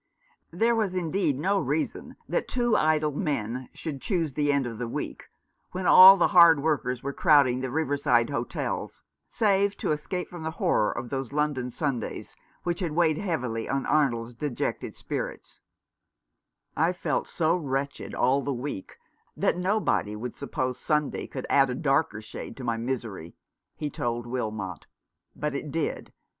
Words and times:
There 0.49 0.73
was 0.75 0.95
indeed 0.95 1.37
no 1.37 1.59
reason 1.59 2.15
that 2.27 2.47
two 2.47 2.75
idle 2.75 3.11
men 3.11 3.69
should 3.71 4.01
choose 4.01 4.33
the 4.33 4.51
end 4.51 4.65
of 4.65 4.79
the 4.79 4.87
week, 4.87 5.25
when 5.73 5.85
all 5.85 6.17
the 6.17 6.29
hard 6.29 6.63
workers 6.63 7.03
were 7.03 7.13
crowding 7.13 7.59
the 7.59 7.69
riverside 7.69 8.31
hotels, 8.31 9.03
save 9.29 9.77
to 9.77 9.91
escape 9.91 10.27
from 10.27 10.41
the 10.41 10.49
horror 10.57 10.91
of 10.91 11.11
those 11.11 11.31
London 11.31 11.69
Sundays 11.69 12.35
which 12.63 12.79
had 12.79 12.93
weighed 12.93 13.19
heavily 13.19 13.69
on 13.69 13.85
Arnold's 13.85 14.33
dejected 14.33 14.95
spirits. 14.95 15.59
209 16.75 16.83
p 16.83 16.87
Rough 16.87 16.93
Justice. 16.97 17.03
"I 17.03 17.03
felt 17.07 17.27
so 17.27 17.55
wretched 17.55 18.15
all 18.15 18.41
the 18.41 18.51
week 18.51 18.97
that 19.37 19.55
nobody 19.55 20.15
would 20.15 20.33
suppose 20.35 20.79
Sunday 20.79 21.27
could 21.27 21.45
add 21.47 21.69
a 21.69 21.75
darker 21.75 22.23
shade 22.23 22.57
to 22.57 22.63
my 22.63 22.75
misery," 22.77 23.35
he 23.75 23.91
told 23.91 24.25
Wilmot, 24.25 24.87
"but 25.35 25.53
it 25.53 25.71
did. 25.71 26.11